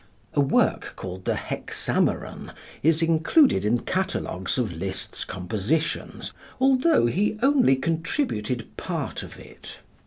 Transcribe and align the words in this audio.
A 0.33 0.41
work 0.41 0.93
called 0.95 1.25
the 1.25 1.35
"Hexameron" 1.35 2.53
is 2.81 3.03
included 3.03 3.63
in 3.63 3.83
catalogues 3.85 4.57
of 4.57 4.73
Liszt's 4.73 5.23
compositions, 5.23 6.33
although 6.59 7.05
he 7.05 7.37
only 7.43 7.75
contributed 7.75 8.75
part 8.77 9.21
of 9.21 9.37
it. 9.37 9.77